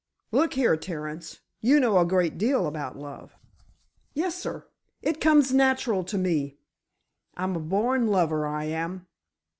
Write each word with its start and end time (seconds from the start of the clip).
"Look 0.31 0.53
here, 0.53 0.75
Terence, 0.75 1.41
you 1.59 1.79
know 1.79 1.99
a 1.99 2.07
great 2.07 2.39
deal 2.39 2.65
about 2.65 2.97
love." 2.97 3.35
"Yessir, 4.15 4.65
it—it 5.03 5.21
comes 5.21 5.53
natural 5.53 6.03
to 6.05 6.17
me. 6.17 6.57
I'm 7.37 7.55
a 7.55 7.59
born 7.59 8.07
lover, 8.07 8.47
I 8.47 8.63
am." 8.63 9.05